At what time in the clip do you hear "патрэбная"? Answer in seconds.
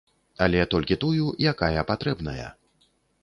1.91-2.47